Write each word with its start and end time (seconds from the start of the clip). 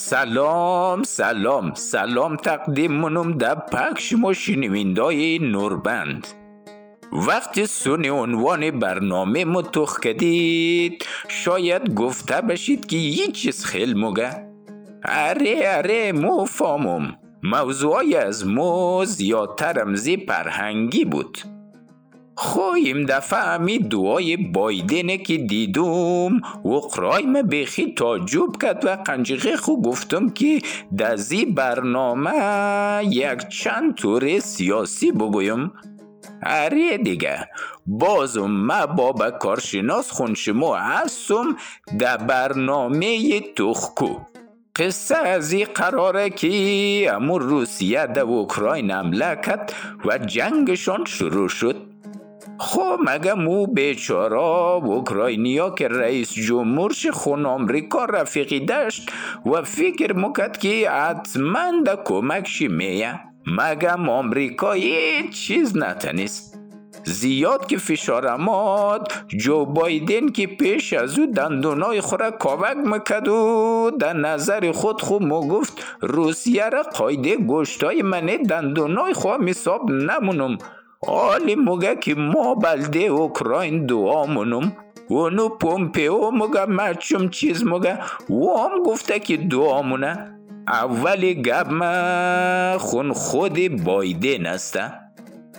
سلام 0.00 1.02
سلام 1.02 1.74
سلام 1.74 2.36
تقدیم 2.36 2.92
منم 2.92 3.32
در 3.32 3.54
پکش 3.54 4.12
ما 4.12 4.32
شنویندای 4.32 5.38
نوربند. 5.38 6.26
وقتی 7.12 7.66
سونی 7.66 8.08
عنوان 8.08 8.70
برنامه 8.70 9.44
متخ 9.44 10.00
کدید 10.00 11.04
شاید 11.28 11.94
گفته 11.94 12.40
بشید 12.40 12.86
که 12.86 12.96
یه 12.96 13.26
چیز 13.26 13.64
خیل 13.64 13.98
مگه 13.98 14.48
اره 15.04 15.60
اره 15.62 16.12
مو 16.12 16.44
فامم 16.44 17.16
موضوعی 17.42 18.16
از 18.16 18.46
مو 18.46 19.04
زیادتر 19.04 19.72
رمزی 19.72 20.16
پرهنگی 20.16 21.04
بود. 21.04 21.38
خویم 22.40 23.06
دفعه 23.06 23.38
همی 23.38 23.78
دعای 23.78 24.36
بایدنه 24.36 25.18
که 25.18 25.36
دیدم 25.36 26.40
ما 26.64 27.42
بخی 27.50 27.92
تاجوب 27.96 28.62
کرد 28.62 28.84
و 28.84 28.88
قنجقه 28.96 29.56
خو 29.56 29.82
گفتم 29.82 30.28
که 30.28 30.60
دزی 30.98 31.44
برنامه 31.44 33.04
یک 33.04 33.48
چند 33.48 33.94
طور 33.94 34.38
سیاسی 34.38 35.12
بگویم. 35.12 35.72
اره 36.42 36.98
دیگه. 36.98 37.48
بازم 37.86 38.50
ما 38.50 38.86
بابا 38.86 39.30
کارشناس 39.30 40.10
خونشمو 40.10 40.74
هستم 40.74 41.56
در 41.98 42.16
برنامه 42.16 43.40
تخکو. 43.40 44.14
قصه 44.76 45.16
از 45.16 45.52
این 45.52 45.66
قراره 45.74 46.30
که 46.30 46.48
امور 47.14 47.42
روسیه 47.42 48.06
در 48.06 48.20
اوکراین 48.20 48.90
حمله 48.90 49.40
کرد 49.44 49.72
و 50.04 50.18
جنگشان 50.18 51.04
شروع 51.04 51.48
شد. 51.48 51.97
خب 52.60 52.98
مگه 53.06 53.34
مو 53.34 53.66
بیچارا 53.66 54.74
اوکراینیا 54.74 55.70
که 55.70 55.88
رئیس 55.88 56.32
جمهورش 56.32 57.06
خون 57.06 57.46
آمریکا 57.46 58.04
رفیقی 58.04 58.60
داشت 58.60 59.10
و 59.46 59.62
فکر 59.62 60.16
مکد 60.16 60.56
که 60.56 60.90
حتما 60.90 61.72
در 61.86 61.98
کمکشی 62.04 62.68
میه 62.68 63.20
مگه 63.46 63.92
آمریکا 63.92 64.72
هیچ 64.72 65.46
چیز 65.46 65.76
نتنیست 65.76 66.58
زیاد 67.04 67.66
که 67.66 67.78
فشار 67.78 68.26
آمد 68.26 69.12
جو 69.28 69.64
بایدن 69.64 70.28
که 70.28 70.46
پیش 70.46 70.92
از 70.92 71.18
او 71.18 71.26
دندونای 71.26 72.00
خوره 72.00 72.30
کاوک 72.30 72.76
مکد 72.84 73.28
و 73.28 73.90
در 74.00 74.12
نظر 74.12 74.72
خود 74.72 75.00
خوب 75.02 75.22
مو 75.22 75.48
گفت 75.48 75.84
روسیه 76.00 76.68
را 76.68 76.82
قایده 76.82 77.36
گوشتای 77.36 78.02
منه 78.02 78.38
دندونای 78.38 79.12
خواه 79.12 79.36
میساب 79.36 79.90
نمونم. 79.90 80.58
که 81.94 82.14
ما 82.14 82.54
بلده 82.54 82.98
اوکراین 82.98 83.86
دعا 83.86 84.26
منم 84.26 84.76
اونو 85.08 85.48
پومپیو 85.48 86.30
مگه 86.30 86.66
مچم 86.66 87.28
چیز 87.28 87.64
مگه 87.66 87.98
و 88.30 88.58
هم 88.58 88.82
گفته 88.86 89.18
که 89.18 89.36
دعا 89.36 89.82
مونه 89.82 90.34
اولی 90.68 91.34
گب 91.42 91.72
ما 91.72 92.78
خون 92.78 93.12
خود 93.12 93.84
بایدن 93.84 94.46
هسته 94.46 95.07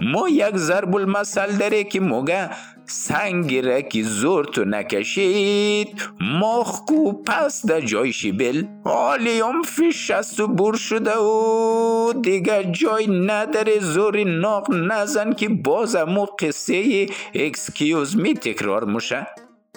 ما 0.00 0.28
یک 0.28 0.56
ضرب 0.56 0.96
المثل 0.96 1.52
داره 1.52 1.84
که 1.84 2.00
موگه 2.00 2.50
سنگ 2.86 3.56
را 3.56 3.80
که 3.80 4.02
زور 4.02 4.44
تو 4.44 4.64
نکشید. 4.64 6.02
ماخ 6.20 6.84
کو 6.84 7.12
پس 7.12 7.66
در 7.66 7.80
جایشی 7.80 8.32
بل 8.32 8.64
حالی 8.84 9.40
هم 9.40 9.62
فیش 9.62 10.10
شست 10.10 10.40
و 10.40 10.46
بور 10.46 10.76
شده 10.76 11.16
و 11.16 12.12
دیگه 12.22 12.64
جای 12.72 13.06
نداره. 13.06 13.80
زور 13.80 14.24
ناق 14.24 14.66
نزن 14.70 15.32
که 15.32 15.48
باز 15.48 15.96
امو 15.96 16.26
قصه 16.38 17.06
اکسکیوز 17.34 18.16
می 18.16 18.34
تکرار 18.34 18.84
موشه. 18.84 19.26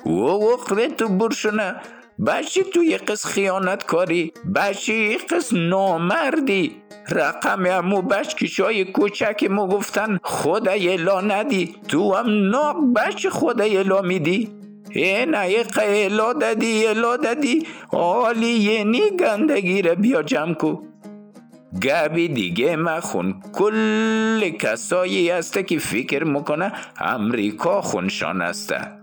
و 0.05 0.09
وقره 0.09 0.87
تو 0.87 1.07
بور 1.07 1.31
شنه 1.31 1.75
بچی 2.27 2.63
تو 2.63 2.83
یه 2.83 2.97
قص 2.97 3.25
خیانت 3.25 3.85
کاری 3.85 4.33
یه 4.87 5.17
قص 5.17 5.53
نامردی. 5.53 6.75
رقم 7.09 7.65
امو 7.65 8.01
بچکشای 8.01 8.85
کوچک 8.85 9.47
مو 9.49 9.67
گفتن 9.67 10.19
خدا 10.23 10.73
لا 10.99 11.21
ندی. 11.21 11.75
تو 11.87 12.15
هم 12.15 12.49
ناق 12.49 12.75
بچ 12.95 13.27
خدا 13.27 13.65
لا 13.65 14.01
میدی. 14.01 14.49
این 14.89 15.35
ایقه 15.35 15.81
الا 15.85 16.33
دادی 16.33 16.87
الا 16.87 17.17
دادی. 17.17 17.67
حالی 17.87 18.47
یعنی 18.47 19.01
گندگی 19.19 19.81
را 19.81 19.95
بیا 19.95 20.23
جمع 20.23 20.53
کو. 20.53 20.77
گبی 21.81 22.27
دیگه 22.27 22.75
مخون. 22.75 23.41
کل 23.53 24.49
کسایی 24.49 25.29
هسته 25.29 25.63
که 25.63 25.79
فکر 25.79 26.23
می‌کنه 26.23 26.71
امریکا 26.99 27.81
خونشان 27.81 28.41
هسته. 28.41 28.99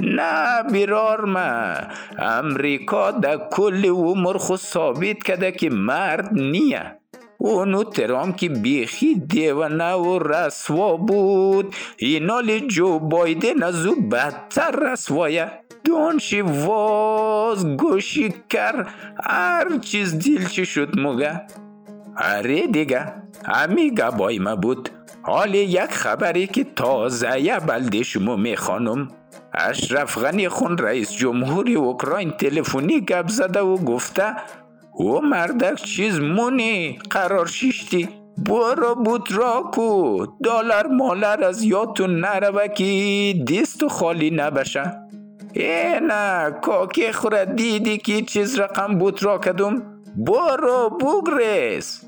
نه 0.00 0.62
بیرار 0.72 1.24
ما 1.24 1.74
امریکا 2.18 3.10
در 3.10 3.36
کل 3.50 3.86
عمر 3.86 4.36
خود 4.36 4.58
ثابت 4.58 5.22
کده 5.22 5.52
که 5.52 5.70
مرد 5.70 6.32
نیه. 6.32 6.98
اونو 7.38 7.84
ترام 7.84 8.32
که 8.32 8.48
بیخی 8.48 9.14
دیوانه 9.14 9.94
و 9.94 10.18
رسوا 10.18 10.96
بود. 10.96 11.74
اینال 11.96 12.58
جو 12.58 12.98
بایدن 12.98 13.62
از 13.62 13.86
او 13.86 14.08
بدتر 14.08 14.70
رسوایه. 14.70 15.50
دانشی 15.84 16.40
واز 16.40 17.66
گوشی 17.66 18.34
کر 18.50 18.86
هر 19.24 19.78
چیز 19.78 20.18
دیل 20.18 20.48
چی 20.48 20.66
شد 20.66 21.00
مگه 21.00 21.42
اره 22.16 22.66
دیگه. 22.66 23.12
همی 23.46 23.90
گبای 23.90 24.38
ما 24.38 24.56
بود. 24.56 24.97
حال 25.28 25.54
یک 25.54 25.90
خبری 25.90 26.46
که 26.46 26.64
تازه 26.76 27.60
بلده 27.60 28.02
شما 28.02 28.36
می‌خوانم 28.36 29.08
اشرف 29.54 30.18
غنی 30.18 30.48
خون 30.48 30.78
رئیس 30.78 31.12
جمهوری 31.12 31.74
اوکراین 31.74 32.30
تلفنی 32.30 33.00
گپ 33.00 33.28
زده 33.28 33.60
و 33.60 33.76
گفته 33.76 34.36
او 34.92 35.20
مردک 35.20 35.74
چیز 35.74 36.20
مونی 36.20 36.98
قرار 37.10 37.46
شیشتی. 37.46 38.08
برو 38.38 38.94
بوتراکو 38.94 40.26
دلار 40.44 40.86
مالر 40.86 41.44
از 41.44 41.62
یادتون 41.62 42.20
نروه 42.20 42.68
که 42.68 43.34
دیست 43.46 43.88
خالی 43.88 44.30
نبشه 44.30 44.92
ای 45.52 46.00
نه 46.00 46.50
کاکی 46.50 47.12
خوره 47.12 47.44
دیدی 47.44 47.98
که 47.98 48.22
چیز 48.22 48.58
رقم 48.58 48.98
بوترا 48.98 49.38
کدوم 49.38 49.82
برو 50.16 50.98
بگرس 51.00 52.07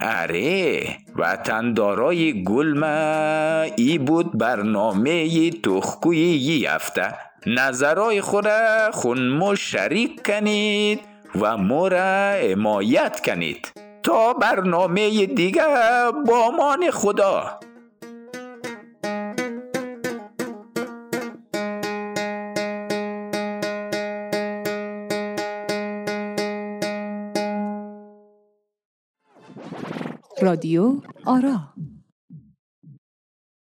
اره 0.00 0.82
وطندارای 1.16 2.44
گلمه 2.44 3.72
ای 3.76 3.98
بود 3.98 4.38
برنامه 4.38 5.50
تخکوی 5.50 6.18
یی 6.18 6.66
هفته 6.66 7.14
نظرای 7.46 8.20
خوره 8.20 8.90
خونمو 8.92 9.56
شریک 9.56 10.26
کنید 10.26 11.00
و 11.40 11.56
مورا 11.56 12.30
امایت 12.30 13.20
کنید. 13.26 13.72
تا 14.02 14.32
برنامه 14.32 15.26
دیگه 15.26 15.62
با 16.26 16.50
مان 16.50 16.90
خدا. 16.90 17.60
رادیو 30.42 31.00
آرا. 31.24 31.74